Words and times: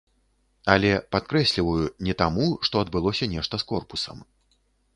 Але, 0.75 0.93
падкрэсліваю, 1.15 1.85
не 2.07 2.15
таму, 2.21 2.47
што 2.69 2.75
адбылося 2.85 3.31
нешта 3.35 3.61
з 3.65 3.71
корпусам. 3.73 4.17